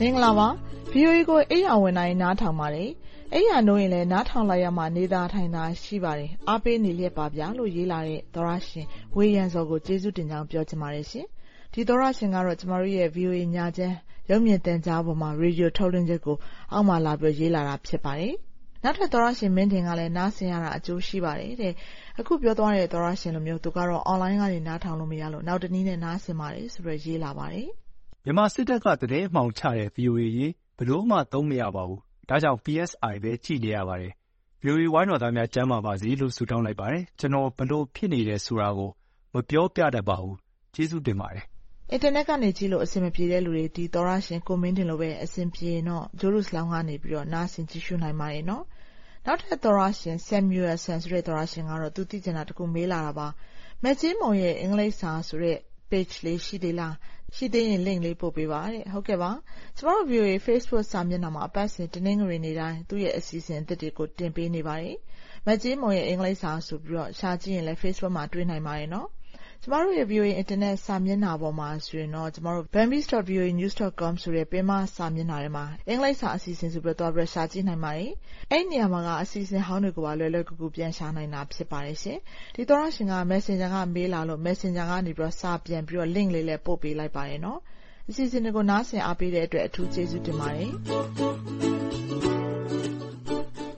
[0.00, 0.48] မင်္ဂလာပါ
[0.92, 2.90] VOA ကိုအိယာဝင်တိုင်းနားထောင်ပါတယ်။
[3.34, 8.86] အိယာနိုးရင်လည်းနားထောင်လိုက်ရမှနေသာထိုင်သာရှိပါတယ်။အားပေးနေလျက်ပါဗျာလို့ရေးလာတဲ့သောရရှင်
[9.16, 11.26] ဝေယံစောကိုကျေးဇူးတင်ကြောင်းပြောချင်ပါတယ်ရှင်။
[11.72, 13.96] ဒီသောရရှင်ကတော့ကျမတို့ရဲ့ VOA ညချမ်း
[14.30, 16.36] ရုပ်မြင်သံကြားပေါ်မှာရေဒီယိုထုတ်လွှင့်ချက်ကို
[16.72, 18.34] အောက်မှာလာပြီးရေးလာတာဖြစ်ပါတယ်။
[18.84, 21.72] နောက်ထပ်သောရရှင်မင်းတင်ကလည်းနားဆင်ရတာအကျိုးရှိပါတယ်တဲ့။
[22.20, 27.70] အခုပြောသွားတဲ့သောရရှင်လိုမျိုးသူကတော့ online ကနေနားထောင်လို့မရလို့နောက်တနည်းနဲ့နားဆင်ပါတယ်ဆိုပြီးရေးလာပါတယ်။
[28.26, 34.12] မြန်မာစစ်တပ်က သတင်းအမှောင်ချတဲ့ VOA ရေး ဘယ်လိုမှသုံးမရပါဘူး။ဒါကြောင့် PSI ပဲ ကြည့်နေရပါတယ်။
[34.62, 38.90] VOA ဝိုင်းတော်သားများ ကျန်းမာပါစေလို့ ဆုတောင်းလိုက်ပါတယ်။ကျနော် ဘယ်လိုဖြစ်နေတယ်ဆိုတာကို
[39.34, 40.36] မပြောပြတတ်ပါဘူး။
[40.74, 41.44] ကျေးဇူးတင်ပါတယ်။
[41.90, 48.64] အင်တာနက်ကနေကြည့်လို့ အဆင်မပြေတဲ့လူတွေ ဒီသောရရှင် ကိုမင်းတင်လိုပဲ အဆင်ပြေရင်တော့ဂျိုးရုစလောင်းကနေပြီးတော့နားဆင်ကြည့်ရှုနိုင်ပါတယ် နော်။
[49.26, 53.28] နောက်ထပ်သောရရှင် Samuel San ဆိုတဲ့ သောရရှင်ကတော့ သူသိချင်တာတခု မေးလာတာပါ။
[53.82, 55.58] မက်ကြီးမုံရဲ့ အင်္ဂလိပ်စာဆိုတဲ့
[55.90, 56.94] page လေး ရှိသေးလား။
[57.36, 59.30] ရှိသေးရင် link လေး ပို့ပေးပါတဲ့။ဟုတ်ကဲ့ပါ။
[59.76, 64.96] ကျမတို့ VOA Facebook စာမျက်နှာမှာ အပတ်စဉ် တနင်္ဂနွေနေ့တိုင်း သူ့ရဲ့အစီအစဉ်အသစ်တွေကို တင်ပေးနေပါတယ်။
[65.46, 69.08] မက်ကြီးမုံရဲ့ အင်္ဂလိပ်စာ ဆိုပြီးတော့ရှာကြည့်ရင်လည်း Facebook မှာ တွေ့နိုင်ပါတယ်နော်။
[69.66, 78.12] ကျမတို့ရဲ့ VOA အင်တာနက်စာမျက်နှာပေါ်မှာဆိုရင်တော့ ကျမတို့ bambis.voanews.com ဆိုတဲ့ ပင်မစာမျက်နှာထဲမှာ အင်္ဂလိပ်စာအစီအစဉ်ဆိုပြီးတော့သွားပြီးရှာကြည့်နိုင်ပါတယ်။
[78.52, 82.18] အဲဒီနေရာမှာက အစီအစဉ်ဟောင်းတွေကိုပါ လွယ်လွယ်ကူကူ ပြန်ရှာနိုင်တာ ဖြစ်ပါတယ်ရှင်။
[82.54, 87.58] ဒီသောရရှင်က Messenger က မေးလာလို့ Messenger ကနေပြီးတော့စာပြန်ပြီးတော့ link လေးလည်း ပို့ပေးလိုက်ပါတယ်နော်။
[88.08, 90.70] အစီအစဉ်တွေကို နားဆင်အားပေးတဲ့အတွက် အထူးကျေးဇူးတင်ပါတယ်။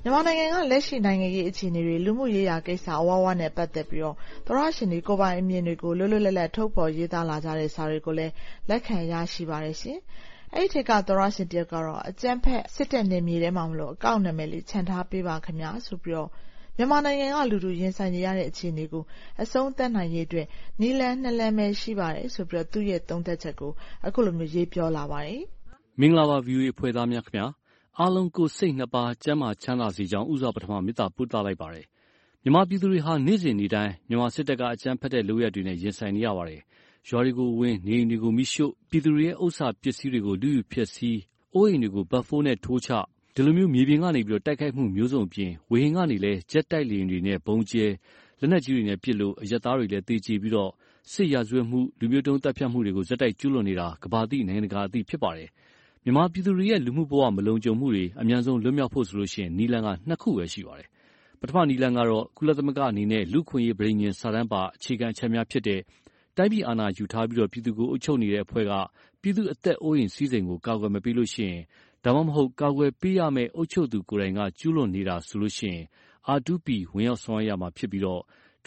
[0.07, 4.15] မြန်မာနိုင်ငံက လက်ရှိ နိုင်ငံရေး အခြေအနေတွေ၊လူမှုရေးရာကိစ္စ အဝဝနဲ့ ပတ်သက်ပြီး သော
[4.47, 8.33] တရှင်တွေ ကိုယ်ပိုင်အမြင်တွေကို လွတ်လွတ်လပ်လပ် ထုတ်ဖော်ရေးသားလာကြတဲ့ စာတွေကိုလည်း
[8.69, 9.77] လက်ခံရရှိပါတယ်။
[10.55, 16.27] အဲဒီထဲက သောတရှင်တယောက်ကတော့ အကြမ်းဖက် စစ်တပ်နယ်မြေထဲမှာမို့ အကောင့်နာမည်လေး ချန်ထားပေးပါခင်ဗျဆိုပြီး
[16.77, 19.05] မြန်မာနိုင်ငံက လူထုရင်ဆိုင်နေရတဲ့ အခြေအနေကို
[19.43, 20.47] အဆုံးသတ်နိုင်ရေးအတွက်
[20.81, 23.73] နည်းလမ်းနှစ်လမ်းပဲ ရှိပါတယ်ဆိုပြီး သူ့ရဲ့ သုံးသပ်ချက်ကို
[24.07, 25.43] အခုလို ရေးပြောလာပါတယ်။
[26.01, 27.47] “မင်္ဂလာပါ VOA အဖွဲ့သားများခင်ဗျာ
[28.01, 31.87] အားလုံး ကိုယ်စိတ်နှစ်ပါး ကျန်းမာချမ်းသာစေကြောင်း ဦးစွာ ပထမ မေတ္တာပို့သလိုက်ပါတယ်။
[32.43, 36.61] မြန်မာပြည်သူတွေဟာ နေ့စဉ်နေ့တိုင်း မြန်မာစစ်တပ်က အကြမ်းဖက်တဲ့လုပ်ရပ်တွေနဲ့ ရင်ဆိုင်နေရပါတယ်။
[37.09, 41.17] ရွာတွေကိုဝင်၊နေအိမ်တွေကို မီးရှို့၊ပြည်သူတွေရဲ့ ဥစ္စာပစ္စည်းတွေကို လုယူဖျက်ဆီး၊
[41.55, 42.91] အိုးအိမ်တွေကို ဘက်ဖိုးနဲ့ ထိုးချ
[43.35, 47.85] ဒီလို မြေပြင်ကနေ တိုက်ခိုက်မှုမျိုးစုံအပြင် ဝေဟင်ကနေလည်း ဂျက်တိုက်လေယာဉ်တွေနဲ့ ဗုံးကြဲ၊
[48.41, 50.55] လက်နက်ကြီးတွေနဲ့ပစ်လို့ အရပ်သားတွေလည်း သေကျေပြီး
[51.13, 55.49] စစ်ရာဇဝတ်မှု၊လူမျိုးတုန်းသတ်ဖြတ်မှုတွေကို ဆက်တိုက်ကျူးလွန်နေတာ ကမ္ဘာသိ နိုင်ငံတကာအသိ ဖြစ်ပါတယ်
[56.09, 60.89] မြန်မာပြည်သူတွေရဲ့ လူမှုဘဝမလုံခြုံမှုတွေ အမြန်ဆုံးလွတ်မြောက်ဖို့ဆိုရင် နည်းလမ်းက နှစ်ခုပဲ ရှိပါတယ်။
[61.41, 65.81] ပထမနည်းလမ်းကတော့ ကုလသမဂ္ဂအနေနဲ့ လူ့အခွင့်အရေး ပဋိညာဉ်စာတမ်းပါ အခြေခံအချက်များဖြစ်တဲ့
[66.37, 68.73] တိုင်းပြည်အာဏာယူထားပြီး ပြည်သူကို အုပ်ချုပ်နေတဲ့အဖွဲ့က
[69.21, 71.55] ပြည်သူ့အသက်အိုးအိမ်စည်းစိမ်ကို ကာကွယ်မပေးရင်၊
[72.05, 75.79] ဒါမှမဟုတ် ကာကွယ်ပေးရမယ့် အုပ်ချုပ်သူကိုယ်တိုင်က ကျူးလွန်နေတာဆိုရင်
[76.37, 78.15] R2P ဝင်ရောက်ဆောင်ရွက်ရမှာဖြစ်ပြီး ဒု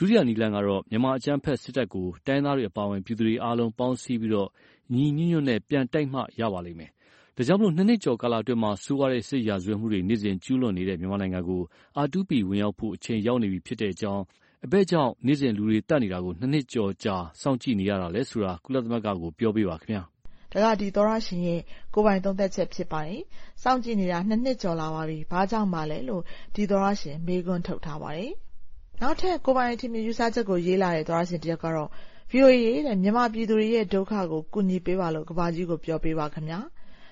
[0.09, 4.49] တိယနည်းလမ်းကတော့ မြန်မာအကြမ်းဖက်စစ်တပ်ကို တိုင်းရင်းသားတွေအပါအဝင် ပြည်သူတွေအားလုံး ပေါင်းစည်းပြီး
[4.93, 6.91] ညီညီညွတ်ညွတ်နဲ့ ပြန်တိုက်မှရပါလိမ့်မယ်
[7.39, 11.61] ဒါကြောင့်နှစ်နှစ်ကျော်ကာလအတွင်း ဆိုးဝါးတဲ့ စစ်ရာဇဝတ်မှုတွေ နေ့စဉ်ကျူးလွန်နေတဲ့ မြန်မာနိုင်ငံကို
[12.05, 14.21] R2P ဝင်ရောက်ဖို့ အချိန်ရောက်နေပြီဖြစ်တဲ့အကြောင်း၊
[14.65, 20.03] အဘယ်ကြောင့် နေ့စဉ်လူတွေ သတ်နေတာကို နှစ်နှစ်ကျော်ကြာ စောင့်ကြည့်နေရတာလဲဆိုတာ ကုလသမဂ္ဂကို ပြောပေးပါခင်ဗျာ။
[20.53, 21.61] ဒါကဒီသောတရှင်ရဲ့
[21.93, 23.21] ကိုယ်ပိုင်သုံးသပ်ချက် ဖြစ်ပါတယ်။
[23.63, 26.23] စောင့်ကြည့်နေတာနှစ်နှစ်ကျော်လာပါပြီ။ဘာကြောင့်ပါလဲလို့
[26.55, 28.31] ဒီသောတရှင် မေးခွန်းထုတ်ထားပါတယ်။
[29.01, 31.89] နောက်ထပ် ကိုယ်ပိုင်အထင်မြင်ယူဆချက်ကို ရေးလာတဲ့ သောတရှင်တယောက်ကတော့
[32.31, 36.59] VOA မြန်မာပြည်သူတွေရဲ့ ဒုက္ခကို ကူညီပေးပါလို့ ကမ္ဘာကြီးကို ပြောပေးပါခင်ဗျာ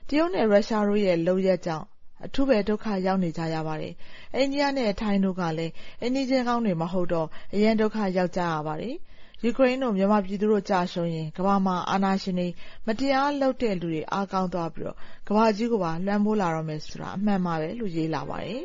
[0.09, 1.86] တရုတ်နဲ့ ရုရှားတို့ရဲ့ လုပ်ရပ်ကြောင့်
[2.25, 3.94] အထူးပဲ ဒုက္ခရောက်နေကြရပါတယ်။
[4.36, 8.95] အိန္ဒိယနဲ့ ထိုင်းတို့ကလည်း အိမ်နီးချင်းကောင်းတွေ မဟုတ်တော့ အရမ်းဒုက္ခရောက်ကြရပါတယ်။
[9.44, 12.48] ယူကရိန်းတို့မြန်မာပြည်သူတို့ ကျရှုံးရင် ကမ္ဘာမှာ အာဏာရှင်တွေ
[12.86, 14.94] မတရားလုပ်တဲ့လူတွေ အားကောင်းသွားပြီး
[15.27, 18.62] ကမ္ဘာကြီးကိုပါ လွှမ်းမိုးလာတော့မယ်ဆိုတာ အမှန်ပါပဲ လို့ ရေးလာပါတယ်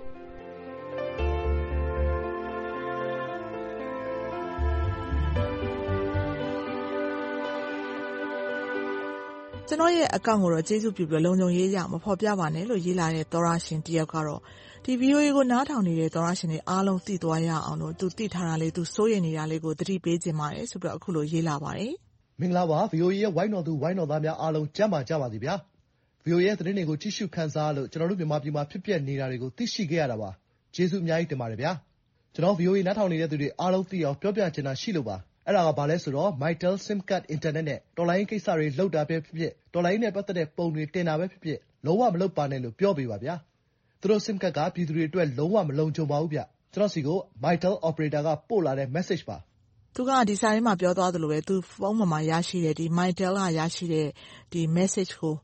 [9.72, 14.40] ကျနော့်ရဲ့အကောင့်ကိုတော့ ကျေးဇူးပြုပြီး လုံခြုံရေးအရ မဖော်ပြပါနဲ့လို့ ရေးလာတဲ့ သောတရှင်တယောက်ကတော့
[14.84, 21.92] ဒီ VOA ကို နားထောင်နေတဲ့ သောတရှင်တွေ အားလုံး သိသွားရအောင်လို့ သူသိထားတာလေး၊သူစိုးရိမ်နေတာလေးကို သတိပေးချင်ပါတယ်ဆိုပြီး အခုလို ရေးလာပါတယ်။
[22.40, 25.54] မင်္ဂလာပါ။ VOA ရဲ့ ဝိုင်းတော်သူ ဝိုင်းတော်သားများ အားလုံး ကျန်းမာကြပါစေဗျာ။
[26.24, 30.30] VOA ရဲ့ သတင်းတွေကို ကြည့်ရှုခန်းစားလို့ ကျနော်တို့ မြန်မာပြည်မှာ ဖြစ်ပျက်နေတာတွေကို သိရှိခဲ့ရတာပါ။
[30.74, 31.72] ကျေးဇူးအများကြီးတင်ပါတယ်ဗျာ။
[32.34, 35.16] ကျနော် VOA နားထောင်နေတဲ့သူတွေ အားလုံးသိအောင် ပြောပြချင်တာရှိလို့ပါ။
[35.48, 43.34] အဲဒါက ဘာလဲဆိုတော့ Mytel SIM ကဒ်အင်တာနက်နဲ့ တော်လှန်ရေးကိစ္စတွေ လုပ်တာပဲဖြစ်ဖြစ်၊တော်လှန်ရေးနဲ့ ပတ်သက်တဲ့ ပုံတွေတင်တာပဲဖြစ်ဖြစ် လုံးဝ မလုပ်ပါနဲ့လို့ ပြောပေးပါဗျာ။
[44.00, 46.40] သူတို့ SIM ကဒ်ကပြည်သူတွေအတွက် လုံးဝ မလုံခြုံပါဘူးဗျ။
[46.72, 49.38] ကျနော့်ဆီကို Mytel အော်ပရေတာက ပို့လာတဲ့မက်ဆေ့ချ်ပါ။
[49.94, 55.34] သူက ဒီစာထဲမှာ ပြောသွားသလိုပဲ သူ ဖုန်းပေါ်မှာ ရရှိတဲ့ Mytel က ရရှိတဲ့မက်ဆေ့ချ်ကို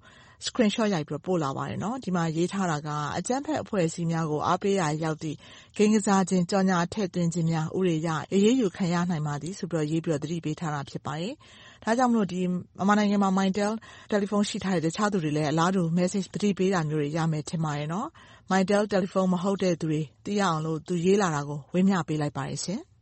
[0.46, 2.88] Screenshot ရိုက်ပြီးတော့ ပို့လာပါတယ်။ဒီမှာရေးထားတာက
[3.18, 5.36] အကြမ်းဖက်အဖွဲ့အစည်းများကို အားပေးရာရောက်သည့်
[5.76, 11.34] ဂိမ်းကစားခြင်း၊ကြော်ငြာထည့်သွင်းခြင်းများ ဥပဒေအရ အရေးယူခံရနိုင်ပါသည်ဆိုပြီးရေးပြီးတော့ သတိပေးထားတာ ဖြစ်ပါတယ်။
[11.84, 13.72] ဒါကြောင့်မို့ မြန်မာနိုင်ငံမှာ Mytel
[14.10, 17.88] တယ်လီဖုန်း ရှိထားတဲ့ တခြားသူတွေလည်း အလားတူ Message သတိပေးတာမျိုးတွေ ရမယ်ထင်ပါတယ်။
[18.50, 22.80] Mytel တယ်လီဖုန်း မဟုတ်တဲ့သူတွေ သိရအောင်လို့ သူရေးလာတာကို ဝေမျှပေးလိုက်ပါတယ်ရှင်။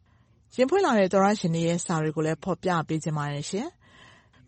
[0.57, 3.67] ရင်ဖွင့်လာတဲ့ သောတရှင်တွေရဲ့ စာတွေကိုလည်း ဖော်ပြပေးချင်ပါတယ်ရှင်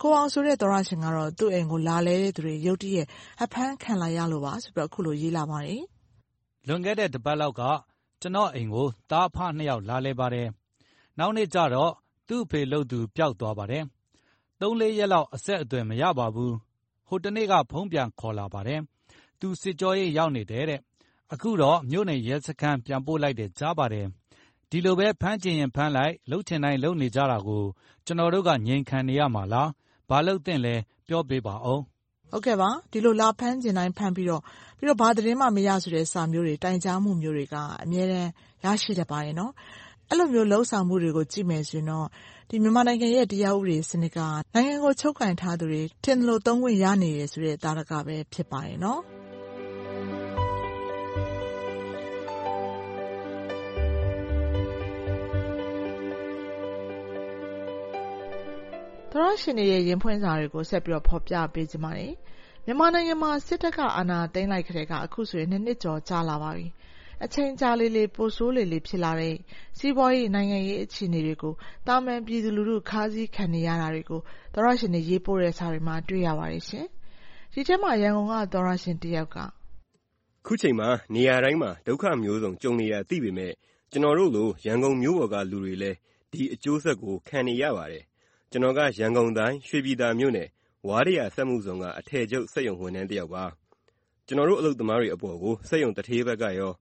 [0.02, 3.06] ကိုအောင်ဆိုတဲ့ သောတရှင်ကတော့ သူ့အိမ်ကို လာလည်တဲ့သူတွေ ရုတ်တရက်
[3.42, 5.82] အဖမ်းခံလိုက်ရလို့ပါဆိုပြီး အခုလို ရေးလာပါတယ်။
[6.66, 7.62] လွန်ခဲ့တဲ့ တပတ်လောက်က
[8.20, 10.48] ကျနော့်အိမ်ကို သားအဖနှစ်ယောက် လာလည်ပါတယ်။
[11.18, 11.92] နောက်နေ့ကျတော့
[12.28, 13.84] သူ့အဖေလုပ်သူ ပျောက်သွားပါတယ်။
[14.60, 16.52] သုံးလေးရက်လောက် အဆက်အသွယ်မရပါဘူး။
[17.08, 18.80] ဟိုတနေ့က ဖုန်းပြန်ခေါ်လာပါတယ်။
[19.40, 20.80] သူစစ်ကြောရေးရောက်နေတယ်တဲ့။
[21.32, 24.06] အခုတော့ မြို့နယ်ရဲစခန်း ပြန်ပို့လိုက်တယ်ကြားပါတယ်။
[24.70, 27.64] ဒီလိုပဲ ဖမ်းချင်ရင်ဖမ်းလိုက် လုပ်ချင်တိုင်းလုပ်နေကြတာကို
[28.06, 29.68] ကျနော်တို့က ငြိမ်ခံနေရမှာလား
[30.08, 30.74] ဘာလုပ်သင့်လဲ
[31.08, 31.80] ပြောပေးပါဦး။
[32.30, 34.42] ဟုတ်ကဲ့ပါ။ဒီလိုလာဖမ်းချင်တိုင်းဖမ်းပြီးတော့
[35.00, 38.30] ဘာသတင်းမှမရဆိုတဲ့စာမျိုးတွေ၊တိုင်ကြားမှုမျိုးတွေကအမြဲတမ်း
[38.64, 39.34] ရရှိတတ်ပါတယ်။
[40.10, 42.06] အဲလိုမျိုးလုပ်ဆောင်မှုတွေကိုကြည့်မယ်ဆိုရင်တော့
[42.62, 44.18] မြန်မာနိုင်ငံရဲ့တရားဥပဒေစနစ်က
[44.54, 48.78] နိုင်ငံကိုချုပ်ကိုင်ထားသူတွေထင်သလိုသုံးခွင့်ရနေတယ်ဆိုတဲ့သာဓကပဲဖြစ်ပါတယ်။
[59.12, 62.12] သောတရှင်တွေရဲ့ရင်ဖွင့်စာတွေကိုဆက်ပြီးဖော်ပြပေးချင်ပါတယ်။
[62.64, 66.66] မြန်မာနိုင်ငံမှာစစ်တပ်ကအာဏာသိမ်းလိုက်ကတည်းကအခုဆိုရင်နှစ်ကျော်ကြာလာပါပြီ။
[67.24, 69.34] အချိန်ကြာလေလေပိုဆိုးလေလေဖြစ်လာတဲ့
[69.78, 71.54] စီးပွားရေး၊နိုင်ငံရေးအခြေအနေတွေကို
[71.86, 74.20] သာမန်ပြည်သူလူထုခါးစည်းခံနေရတာတွေကို
[74.54, 76.62] သောတရှင်တွေရေးပို့တဲ့စာတွေမှာတွေ့ရပါတယ်။
[77.52, 79.36] ဒီထဲမှာရန်ကုန်ကသောတရှင်တယောက်က
[80.46, 83.54] “ခုချိန်မှာနေရာတိုင်းမှာဒုက္ခမျိုးစုံကြုံနေရတာသိပေမယ့်
[83.92, 85.96] ကျနော်တို့လိုရန်ကုန်မြို့ပေါ်ကလူတွေလည်း
[86.32, 88.04] ဒီအကျိုးဆက်ကိုခံနေရပါတယ်
[88.52, 90.48] ကျနော်က ရန်ကုန်တိုင်း ရွှေပြည်သာမြို့နယ်
[90.86, 93.44] ဝါးတရာစက်မှုဇုန်က အထည်ချုပ်စက်ရုံဝန်ထမ်းတယောက်ပါ။
[94.26, 96.72] ကျနော်တို့ အလုပ်သမားတွေအပေါ်ကို စက်ရုံသူဌေးဘက်ကရော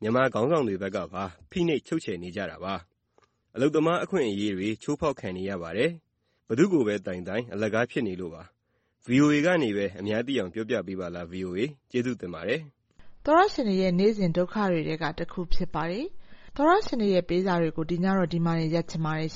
[0.00, 2.74] မြန်မာခေါင်းဆောင်တွေဘက်ကပါ ဖိနှိပ်ချုပ်ချယ်နေကြတာပါ။
[3.54, 5.90] အလုပ်သမားအခွင့်အရေးတွေ ချိုးဖောက်ခံနေရပါတယ်။
[6.48, 8.42] ဘယ်သူ့ကိုပဲတိုင်တိုင် အလကားဖြစ်နေလို့ပါ။
[9.08, 11.60] VOA ကနေပဲ အများသိအောင် ပြောပြပေးပါလား VOA
[11.90, 12.60] ။ကျေးဇူးတင်ပါတယ်။
[13.24, 16.06] သောတရှင်တွေရဲ့ နေ့စဉ်ဒုက္ခတွေထဲက တခုဖြစ်ပါတယ်။
[16.56, 19.32] သောတရှင်တွေရဲ့ ပေးစာတွေကို ဒီညတော့ ဒီမှာတင် ရပ်ချင်ပါတယ်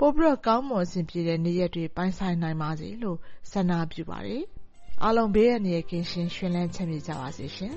[0.00, 3.18] ပိုပြီးကောင်းမွန်အဆင်ပြေတဲ့နေ့ရက်တွေပိုင်ဆိုင်နိုင်ပါစေလို့
[3.50, 4.42] ဆန္ဒပြုပါတယ်။
[5.02, 7.72] အားလုံးဘေးအန္တရာယ်ကင်းရှင်း၊ရွှင်လန်းချမ်းမြေ့ကြပါစေရှင်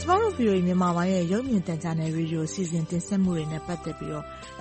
[0.00, 4.12] ကျမတို့ VOA မြန်မာပိုင်းရဲ့ရုပ်မြင်သံကြားနယ်ရေဒီယိုအစီအစဉ်တင်ဆက်မှုတွေနဲ့ပတ်သက်ပြီး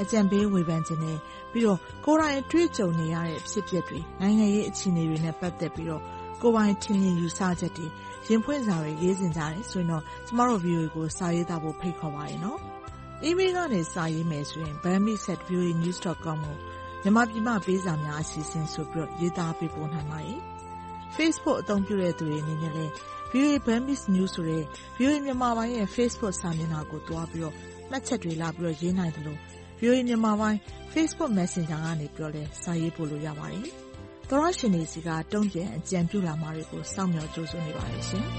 [0.01, 1.18] အကြံပေးဝေဖန်ချင်တယ်။
[1.51, 5.88] ပြီးတော့ကိုယ်တိုင်အတွေ့အကြုံနေရတဲ့အဖြစ်အပျက်တွေ၊နိုင်ငံရေးအခြေအနေတွေနဲ့ပတ်သက်ပြီး
[6.44, 7.88] ကိုယ်ပိုင်ထင်မြင်ယူဆချက်တွေ
[8.28, 12.59] ရင်ဖွင့်စာတွေရေးချင်ကြတယ်ဆိုရင်တော့ကျမတို့ VOA ကိုစာရေးသားဖို့ဖိတ်ခေါ်ပါတယ်နော်။
[13.28, 16.35] Email ကနေစာရေးမယ်ဆိုရင် burmese@voanews.com ကို
[17.04, 20.40] မြန်မာပြည်မှပေးစာများအစီအစဉ်ဆိုပြီးရေးသားပေးပို့နိုင်ပါတယ်။
[21.16, 22.92] Facebook အသုံးပြုတဲ့သူတွေအနေနဲ့လည်း
[23.31, 24.64] VOA Burmese News ဆိုတဲ့
[24.97, 27.56] VOA မြန်မာပိုင်းရဲ့ Facebook စာမျက်နှာကိုသွားပြီးတော့
[27.90, 29.40] မှတ်ချက်တွေလာပြီးတော့ရေးနိုင်တယ်လို့
[29.80, 30.59] VOA မြန်မာပိုင်း
[30.94, 33.68] Facebook Messenger ကနေပြီးတော့လည်းစာရေးပို့လို့ရပါတယ်။
[34.35, 38.25] သောတရှင်တွေဆီကတုံ့ပြန်အကြံပြုလာမှာတွေကိုစောင့်မျှော်ကြိုဆိုနေပါတယ်ရှင်။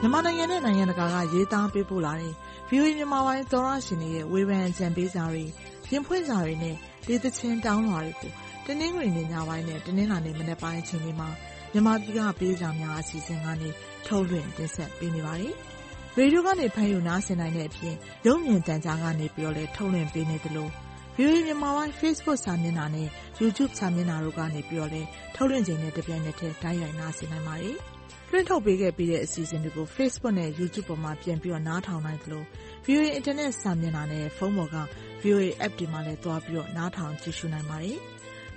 [0.00, 2.34] မြန်မာနိုင်ငံနဲ့ နိုင်ငံတကာက ရေးသားပေးပို့လာတဲ့
[2.68, 5.44] VOA မြန်မာပိုင်း သောတရှင်တွေရဲ့ ဝေဖန်အကြံပေးစာတွေ၊
[5.90, 6.76] ရင်ဖွင့်စာတွေနဲ့
[7.06, 8.32] ဒေသချင်းတောင်းလွှာတွေကို
[8.66, 11.30] တနင်္ဂနွေနေ့ညပိုင်းနဲ့ တနင်္လာနေ့ မနက်ပိုင်းအချိန်တွေမှာ
[11.72, 13.68] မြန်မာပြည်ကပေးစာများအစီအစဉ်ကနေ
[14.06, 15.54] ထုတ်လွှင့်တင်ဆက်ပေးနေပါတယ်။
[16.16, 17.94] ရေဒီယိုကနေဖမ်းယူနားဆင်နိုင်တဲ့အပြင်
[18.26, 20.68] ရုပ်မြင်သံကြားကနေပြီးတော့လည်းထုတ်လွှင့်ပေးနေသလို
[21.16, 23.08] VOA မြန်မာပိုင်း Facebook စာမျက်နှာနဲ့
[23.40, 27.76] YouTube စာမျက်နှာတို့ကနေပြီးတော့လည်းထုတ်လွှင့်ချိန်နဲ့တပြိုင်နက်တည်းတိုက်ရိုက်နားဆင်နိုင်ပါတယ်။
[28.30, 32.44] လွှင့်ထုတ်ပေးခဲ့ပြီးတဲ့အစီအစဉ်တွေကို Facebook နဲ့ YouTube ပေါ်မှာပြန်ပြီးတော့နားထောင်နိုင်သလို
[32.86, 34.78] VOA Internet စာမျက်နှာနဲ့ဖုန်းပေါ်က
[35.22, 37.98] VOA App တွေမှာလည်းသွားပြီးတော့နားထောင်ကြည့်ရှုနိုင်ပါတယ်။